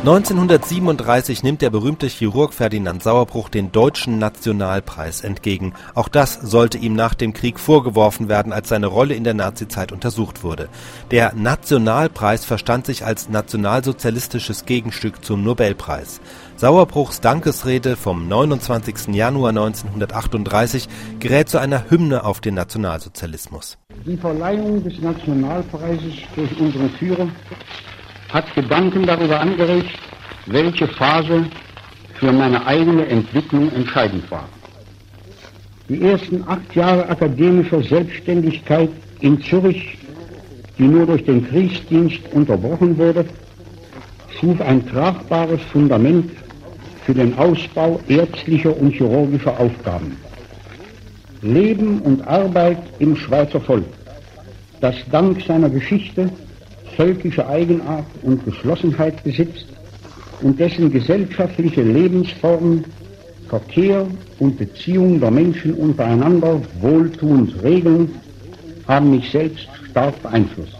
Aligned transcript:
1937 0.00 1.42
nimmt 1.42 1.60
der 1.60 1.68
berühmte 1.68 2.06
Chirurg 2.06 2.54
Ferdinand 2.54 3.02
Sauerbruch 3.02 3.50
den 3.50 3.70
Deutschen 3.70 4.18
Nationalpreis 4.18 5.20
entgegen. 5.20 5.74
Auch 5.94 6.08
das 6.08 6.40
sollte 6.40 6.78
ihm 6.78 6.94
nach 6.94 7.12
dem 7.12 7.34
Krieg 7.34 7.60
vorgeworfen 7.60 8.30
werden, 8.30 8.54
als 8.54 8.70
seine 8.70 8.86
Rolle 8.86 9.12
in 9.12 9.24
der 9.24 9.34
Nazizeit 9.34 9.92
untersucht 9.92 10.42
wurde. 10.42 10.70
Der 11.10 11.34
Nationalpreis 11.34 12.46
verstand 12.46 12.86
sich 12.86 13.04
als 13.04 13.28
nationalsozialistisches 13.28 14.64
Gegenstück 14.64 15.22
zum 15.22 15.44
Nobelpreis. 15.44 16.22
Sauerbruchs 16.56 17.20
Dankesrede 17.20 17.94
vom 17.96 18.26
29. 18.26 19.14
Januar 19.14 19.50
1938 19.50 20.88
gerät 21.18 21.50
zu 21.50 21.58
einer 21.58 21.90
Hymne 21.90 22.24
auf 22.24 22.40
den 22.40 22.54
Nationalsozialismus. 22.54 23.76
Die 24.06 24.16
Verleihung 24.16 24.82
des 24.82 24.98
Nationalpreises 24.98 26.14
durch 26.34 26.58
unseren 26.58 26.88
Führer 26.88 27.28
hat 28.32 28.54
Gedanken 28.54 29.06
darüber 29.06 29.40
angeregt, 29.40 29.98
welche 30.46 30.86
Phase 30.88 31.44
für 32.14 32.32
meine 32.32 32.66
eigene 32.66 33.06
Entwicklung 33.06 33.72
entscheidend 33.72 34.30
war. 34.30 34.48
Die 35.88 36.02
ersten 36.02 36.44
acht 36.46 36.74
Jahre 36.74 37.08
akademischer 37.08 37.82
Selbstständigkeit 37.82 38.90
in 39.20 39.42
Zürich, 39.42 39.98
die 40.78 40.84
nur 40.84 41.06
durch 41.06 41.24
den 41.24 41.48
Kriegsdienst 41.48 42.20
unterbrochen 42.32 42.96
wurde, 42.96 43.24
schuf 44.38 44.60
ein 44.60 44.86
tragbares 44.86 45.60
Fundament 45.72 46.30
für 47.04 47.14
den 47.14 47.36
Ausbau 47.36 48.00
ärztlicher 48.08 48.76
und 48.76 48.92
chirurgischer 48.92 49.58
Aufgaben. 49.58 50.16
Leben 51.42 52.00
und 52.02 52.26
Arbeit 52.26 52.78
im 52.98 53.16
Schweizer 53.16 53.60
Volk, 53.60 53.84
das 54.80 54.94
dank 55.10 55.42
seiner 55.42 55.70
Geschichte 55.70 56.30
völkische 57.00 57.48
Eigenart 57.48 58.04
und 58.20 58.44
Geschlossenheit 58.44 59.24
besitzt 59.24 59.64
und 60.42 60.60
dessen 60.60 60.92
gesellschaftliche 60.92 61.82
Lebensformen, 61.82 62.84
Verkehr 63.48 64.06
und 64.38 64.58
Beziehung 64.58 65.18
der 65.18 65.30
Menschen 65.30 65.72
untereinander 65.72 66.60
wohltuend 66.82 67.54
regeln, 67.62 68.10
haben 68.86 69.12
mich 69.12 69.30
selbst 69.30 69.66
stark 69.90 70.22
beeinflusst. 70.22 70.76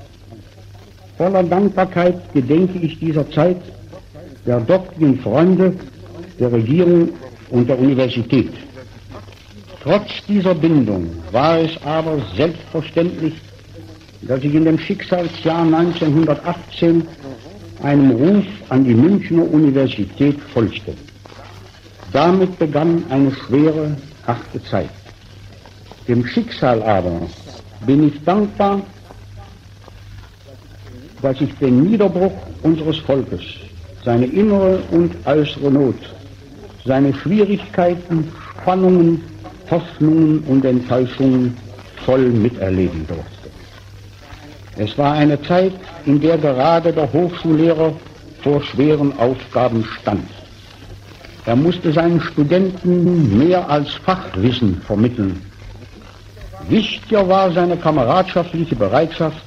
Voller 1.16 1.42
Dankbarkeit 1.42 2.30
gedenke 2.34 2.78
ich 2.80 2.98
dieser 2.98 3.28
Zeit 3.30 3.62
der 4.44 4.60
dortigen 4.60 5.18
Freunde, 5.20 5.72
der 6.38 6.52
Regierung 6.52 7.08
und 7.48 7.66
der 7.66 7.78
Universität. 7.78 8.52
Trotz 9.82 10.10
dieser 10.28 10.54
Bindung 10.54 11.06
war 11.32 11.60
es 11.60 11.82
aber 11.82 12.18
selbstverständlich 12.36 13.32
dass 14.22 14.42
ich 14.42 14.54
in 14.54 14.64
dem 14.64 14.78
Schicksalsjahr 14.78 15.62
1918 15.62 17.06
einem 17.82 18.10
Ruf 18.10 18.44
an 18.68 18.84
die 18.84 18.94
Münchner 18.94 19.50
Universität 19.50 20.38
folgte. 20.52 20.94
Damit 22.12 22.58
begann 22.58 23.04
eine 23.08 23.32
schwere, 23.32 23.96
harte 24.26 24.62
Zeit. 24.64 24.90
Dem 26.08 26.26
Schicksal 26.26 26.82
aber 26.82 27.22
bin 27.86 28.08
ich 28.08 28.22
dankbar, 28.24 28.82
dass 31.22 31.40
ich 31.40 31.54
den 31.58 31.84
Niederbruch 31.84 32.32
unseres 32.62 32.98
Volkes, 32.98 33.42
seine 34.04 34.26
innere 34.26 34.82
und 34.90 35.14
äußere 35.24 35.70
Not, 35.70 35.96
seine 36.84 37.14
Schwierigkeiten, 37.14 38.30
Spannungen, 38.60 39.22
Hoffnungen 39.70 40.40
und 40.40 40.64
Enttäuschungen 40.64 41.56
voll 42.04 42.28
miterleben 42.30 43.06
durfte. 43.06 43.39
Es 44.76 44.96
war 44.96 45.12
eine 45.14 45.40
Zeit, 45.42 45.72
in 46.06 46.20
der 46.20 46.38
gerade 46.38 46.92
der 46.92 47.12
Hochschullehrer 47.12 47.92
vor 48.42 48.62
schweren 48.62 49.18
Aufgaben 49.18 49.84
stand. 50.00 50.28
Er 51.46 51.56
musste 51.56 51.92
seinen 51.92 52.20
Studenten 52.20 53.38
mehr 53.38 53.68
als 53.68 53.90
Fachwissen 53.92 54.80
vermitteln. 54.86 55.42
Wichtiger 56.68 57.28
war 57.28 57.50
seine 57.52 57.76
kameradschaftliche 57.76 58.76
Bereitschaft, 58.76 59.42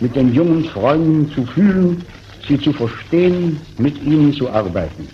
mit 0.00 0.16
den 0.16 0.34
jungen 0.34 0.64
Freunden 0.64 1.30
zu 1.32 1.44
fühlen, 1.46 2.04
sie 2.46 2.60
zu 2.60 2.72
verstehen, 2.72 3.60
mit 3.78 4.02
ihnen 4.02 4.32
zu 4.32 4.50
arbeiten. 4.50 5.08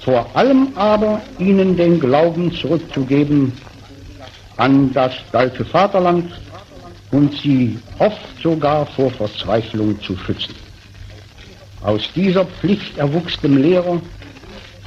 Vor 0.00 0.26
allem 0.34 0.68
aber 0.74 1.20
ihnen 1.38 1.76
den 1.76 1.98
Glauben 2.00 2.52
zurückzugeben 2.52 3.52
an 4.56 4.92
das 4.92 5.12
deutsche 5.32 5.64
Vaterland 5.64 6.30
und 7.14 7.32
sie 7.40 7.78
oft 8.00 8.42
sogar 8.42 8.84
vor 8.86 9.08
Verzweiflung 9.12 10.00
zu 10.02 10.16
schützen. 10.16 10.54
Aus 11.80 12.02
dieser 12.16 12.44
Pflicht 12.44 12.98
erwuchs 12.98 13.38
dem 13.40 13.56
Lehrer 13.56 14.00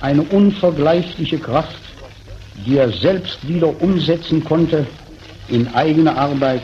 eine 0.01 0.23
unvergleichliche 0.23 1.39
Kraft, 1.39 1.79
die 2.65 2.77
er 2.77 2.91
selbst 2.91 3.47
wieder 3.47 3.69
umsetzen 3.81 4.43
konnte 4.43 4.85
in 5.47 5.73
eigene 5.73 6.13
Arbeit 6.17 6.63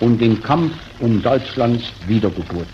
und 0.00 0.20
den 0.20 0.42
Kampf 0.42 0.74
um 1.00 1.22
Deutschlands 1.22 1.84
Wiedergeburt. 2.06 2.68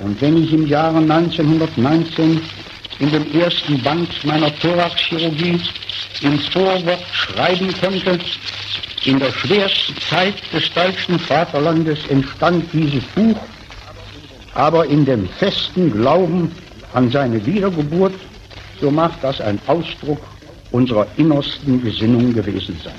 Und 0.00 0.20
wenn 0.20 0.44
ich 0.44 0.52
im 0.52 0.68
Jahre 0.68 0.98
1919 0.98 2.40
in 3.00 3.10
dem 3.10 3.40
ersten 3.40 3.82
Band 3.82 4.08
meiner 4.24 4.54
Thoraxchirurgie 4.60 5.58
im 6.22 6.38
Vorwort 6.38 7.04
schreiben 7.12 7.74
konnte, 7.80 8.20
in 9.08 9.18
der 9.18 9.32
schwersten 9.32 9.96
Zeit 10.10 10.34
des 10.52 10.70
deutschen 10.74 11.18
Vaterlandes 11.18 11.98
entstand 12.10 12.62
dieses 12.74 13.02
Buch, 13.14 13.38
aber 14.54 14.84
in 14.84 15.06
dem 15.06 15.26
festen 15.38 15.90
Glauben 15.90 16.54
an 16.92 17.10
seine 17.10 17.44
Wiedergeburt, 17.46 18.12
so 18.78 18.90
mag 18.90 19.12
das 19.22 19.40
ein 19.40 19.58
Ausdruck 19.66 20.20
unserer 20.72 21.06
innersten 21.16 21.82
Gesinnung 21.82 22.34
gewesen 22.34 22.78
sein. 22.84 22.98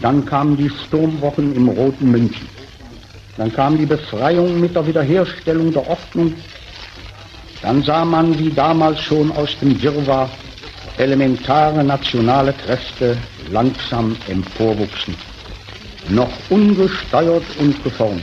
Dann 0.00 0.24
kamen 0.24 0.56
die 0.56 0.70
Sturmwochen 0.70 1.54
im 1.54 1.68
Roten 1.68 2.10
München. 2.10 2.48
Dann 3.36 3.52
kam 3.52 3.76
die 3.76 3.84
Befreiung 3.84 4.58
mit 4.58 4.74
der 4.74 4.86
Wiederherstellung 4.86 5.70
der 5.70 5.86
Ordnung. 5.86 6.32
Dann 7.60 7.82
sah 7.82 8.06
man, 8.06 8.38
wie 8.38 8.50
damals 8.50 9.00
schon 9.02 9.30
aus 9.32 9.50
dem 9.60 9.82
Wirrwarr 9.82 10.30
elementare 10.96 11.84
nationale 11.84 12.54
Kräfte 12.54 13.18
langsam 13.50 14.16
emporwuchsen, 14.28 15.14
noch 16.08 16.30
ungesteuert 16.50 17.44
und 17.58 17.82
geformt, 17.82 18.22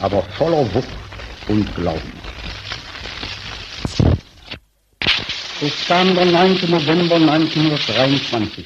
aber 0.00 0.22
voller 0.38 0.64
Wucht 0.74 0.88
und 1.48 1.74
Glauben. 1.74 2.12
Es 5.62 5.86
kam 5.86 6.14
der 6.14 6.24
9. 6.24 6.58
November 6.70 7.16
1923, 7.16 8.64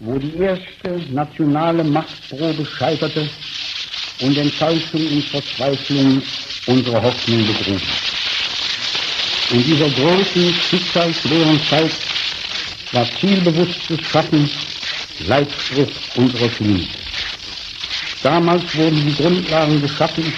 wo 0.00 0.18
die 0.18 0.36
erste 0.36 1.00
nationale 1.12 1.84
Machtprobe 1.84 2.66
scheiterte 2.66 3.28
und 4.20 4.36
Enttäuschung 4.36 5.06
und 5.06 5.24
Verzweiflung 5.26 6.22
unsere 6.66 7.02
Hoffnung 7.02 7.46
begruben. 7.46 7.82
In 9.50 9.62
dieser 9.62 9.88
großen, 9.90 10.54
schicksalsschweren 10.68 11.60
Zeit 11.70 11.92
war 12.92 13.06
zielbewusstes 13.20 14.00
Schaffen 14.10 14.48
Leitspruch 15.26 15.88
unserer 16.16 16.48
Klinik. 16.48 16.88
Damals 18.22 18.62
wurden 18.76 19.06
die 19.06 19.14
Grundlagen 19.14 19.80
geschaffen 19.80 20.32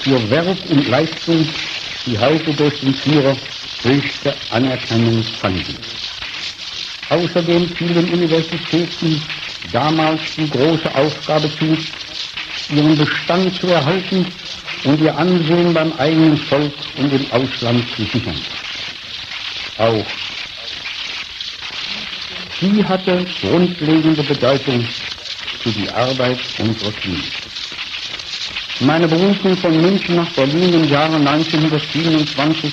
für 0.00 0.30
Werk 0.30 0.58
und 0.68 0.88
Leistung, 0.88 1.46
die 2.06 2.18
heute 2.18 2.52
durch 2.54 2.80
den 2.80 2.94
Führer 2.94 3.36
höchste 3.82 4.34
Anerkennung 4.50 5.22
fanden. 5.40 5.76
Außerdem 7.10 7.68
fiel 7.70 7.94
den 7.94 8.12
Universitäten 8.12 9.22
damals 9.72 10.20
die 10.36 10.48
große 10.48 10.94
Aufgabe 10.94 11.50
zu, 11.58 11.76
ihren 12.74 12.96
Bestand 12.96 13.54
zu 13.60 13.66
erhalten 13.68 14.26
und 14.84 15.00
ihr 15.00 15.16
Ansehen 15.16 15.72
beim 15.72 15.92
eigenen 15.98 16.36
Volk 16.36 16.72
und 16.96 17.12
im 17.12 17.30
Ausland 17.32 17.84
zu 17.96 18.02
sichern. 18.02 18.40
Auch 19.78 20.04
sie 22.60 22.84
hatte 22.84 23.24
grundlegende 23.40 24.22
Bedeutung 24.22 24.84
für 25.62 25.70
die 25.70 25.88
Arbeit 25.90 26.38
unserer 26.58 26.92
Klinik. 26.92 27.32
Meine 28.80 29.08
Berufung 29.08 29.56
von 29.56 29.80
München 29.80 30.16
nach 30.16 30.30
Berlin 30.30 30.72
im 30.72 30.88
Jahre 30.88 31.16
1927 31.16 32.72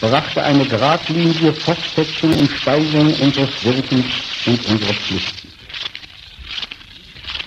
brachte 0.00 0.42
eine 0.42 0.64
geradlinige 0.64 1.52
Fortsetzung 1.52 2.32
und 2.32 2.50
Steigerung 2.50 3.12
unseres 3.20 3.50
Wirkens 3.62 4.06
und 4.46 4.66
unserer 4.68 4.94
Pflichten. 4.94 5.48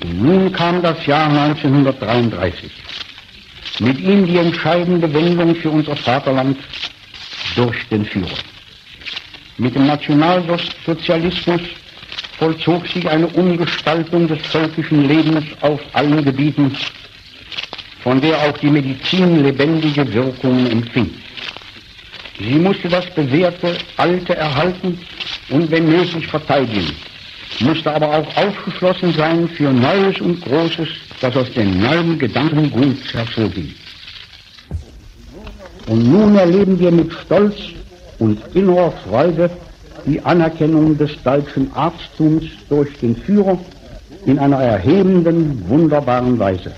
Und 0.04 0.22
nun 0.22 0.52
kam 0.52 0.82
das 0.82 1.06
Jahr 1.06 1.28
1933. 1.28 2.72
Mit 3.80 4.00
ihm 4.00 4.26
die 4.26 4.38
entscheidende 4.38 5.12
Wendung 5.14 5.56
für 5.56 5.72
unser 5.72 5.96
Vaterland 5.96 6.58
durch 7.56 7.88
den 7.90 8.06
Führer. 8.06 8.38
Mit 9.58 9.76
dem 9.76 9.88
Nationalsozialismus 9.88 11.62
vollzog 12.38 12.88
sich 12.88 13.10
eine 13.10 13.28
Umgestaltung 13.28 14.28
des 14.28 14.42
völkischen 14.48 15.08
Lebens 15.08 15.46
auf 15.62 15.80
allen 15.94 16.24
Gebieten. 16.24 16.76
von 18.06 18.22
der 18.22 18.38
auch 18.38 18.56
die 18.60 18.70
Medizin 18.70 19.44
lebendige 19.44 20.14
Wirkungen 20.14 20.70
empfing. 20.70 21.10
Sie 22.38 22.60
musste 22.66 22.88
das 22.88 23.08
Bewährte, 23.16 23.76
Alte 23.98 24.36
erhalten 24.36 25.00
und 25.50 25.72
wenn 25.72 25.90
nötig 25.90 26.28
verteidigen, 26.28 26.92
musste 27.62 27.92
aber 27.92 28.08
auch 28.08 28.38
aufgeschlossen 28.38 29.12
sein 29.14 29.50
für 29.50 29.74
Neues 29.74 30.22
und 30.22 30.40
Großes, 30.42 30.90
das 31.20 31.36
aus 31.36 31.52
den 31.54 31.82
neuen 31.82 32.20
Gedanken 32.20 32.70
gut 32.70 33.02
hervorging. 33.12 33.74
Und 35.88 36.04
nun 36.08 36.36
erleben 36.36 36.80
wir 36.80 36.92
mit 36.92 37.12
Stolz 37.12 37.56
und 38.20 38.40
innerer 38.54 38.92
Freude 39.08 39.50
die 40.06 40.22
Anerkennung 40.22 40.98
des 40.98 41.12
deutschen 41.24 41.74
Arztums 41.74 42.46
durch 42.70 42.90
den 43.00 43.16
Führer 43.16 43.58
in 44.26 44.40
einer 44.40 44.58
erhebenden, 44.58 45.68
wunderbaren 45.68 46.38
Weise. 46.40 46.72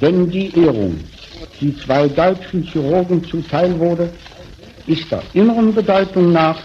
Denn 0.00 0.28
die 0.30 0.50
Ehrung, 0.58 0.98
die 1.60 1.76
zwei 1.78 2.08
deutschen 2.08 2.62
Chirurgen 2.62 3.24
zuteil 3.24 3.78
wurde, 3.78 4.10
ist 4.86 5.10
der 5.10 5.22
inneren 5.32 5.74
Bedeutung 5.74 6.32
nach 6.32 6.58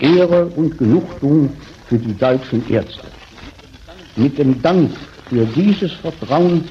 Ehre 0.00 0.46
und 0.56 0.76
Genugtuung 0.76 1.50
für 1.88 1.98
die 1.98 2.14
deutschen 2.18 2.68
Ärzte. 2.70 3.06
Mit 4.16 4.38
dem 4.38 4.60
Dank 4.62 4.90
für 5.28 5.46
dieses 5.46 5.92
Vertrauen 5.94 6.64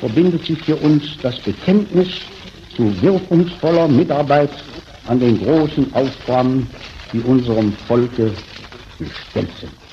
verbindet 0.00 0.44
sich 0.44 0.58
für 0.62 0.76
uns 0.76 1.04
das 1.22 1.38
Bekenntnis 1.40 2.08
zu 2.76 2.90
wirkungsvoller 3.02 3.88
Mitarbeit 3.88 4.50
an 5.06 5.20
den 5.20 5.38
großen 5.38 5.92
Aufgaben, 5.94 6.68
die 7.12 7.20
unserem 7.20 7.72
Volke 7.88 8.30
gestellt 8.98 9.50
sind. 9.60 9.85